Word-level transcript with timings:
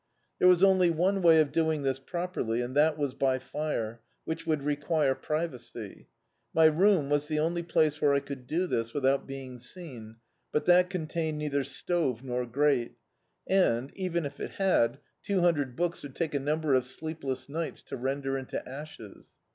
There 0.39 0.47
was 0.47 0.63
only 0.63 0.89
one 0.89 1.21
way 1.21 1.39
of 1.39 1.51
doing 1.51 1.83
this 1.83 1.99
properly, 1.99 2.59
and 2.59 2.73
that 2.75 2.97
was 2.97 3.13
l^ 3.13 3.39
fire, 3.39 4.01
which 4.25 4.47
would 4.47 4.63
require 4.63 5.13
privacy. 5.13 6.07
My 6.55 6.65
room 6.65 7.07
was 7.11 7.27
the 7.27 7.37
only 7.37 7.61
place 7.61 8.01
where 8.01 8.15
I 8.15 8.19
could 8.19 8.47
do 8.47 8.65
this 8.65 8.95
without 8.95 9.27
being 9.27 9.57
Dictzed 9.59 9.71
by 9.75 9.79
Google 9.81 9.89
At 9.89 9.93
Last 9.93 9.93
seen, 9.93 10.15
but 10.53 10.65
that 10.65 10.89
contained 10.89 11.37
neither 11.37 11.63
stove 11.63 12.23
nor 12.23 12.47
grate; 12.47 12.95
and, 13.45 13.95
even 13.95 14.25
if 14.25 14.39
it 14.39 14.53
had, 14.53 14.97
two 15.21 15.41
hundred 15.41 15.75
books 15.75 16.01
would 16.01 16.15
take 16.15 16.33
a 16.33 16.39
num 16.39 16.61
ber 16.61 16.73
of 16.73 16.85
sleepless 16.85 17.47
nights 17.47 17.83
to 17.83 17.95
render 17.95 18.39
into 18.39 18.67
ashes. 18.67 19.35